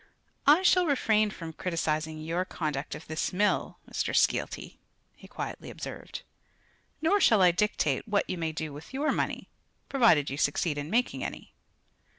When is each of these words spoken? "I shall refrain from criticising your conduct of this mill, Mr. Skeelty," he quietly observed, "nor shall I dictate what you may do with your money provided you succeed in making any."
"I 0.47 0.63
shall 0.63 0.87
refrain 0.87 1.29
from 1.29 1.53
criticising 1.53 2.19
your 2.21 2.43
conduct 2.43 2.95
of 2.95 3.05
this 3.05 3.31
mill, 3.31 3.77
Mr. 3.87 4.15
Skeelty," 4.15 4.79
he 5.15 5.27
quietly 5.27 5.69
observed, 5.69 6.23
"nor 7.03 7.21
shall 7.21 7.43
I 7.43 7.51
dictate 7.51 8.07
what 8.07 8.27
you 8.27 8.39
may 8.39 8.51
do 8.51 8.73
with 8.73 8.95
your 8.95 9.11
money 9.11 9.47
provided 9.89 10.27
you 10.31 10.37
succeed 10.37 10.79
in 10.79 10.89
making 10.89 11.23
any." 11.23 11.53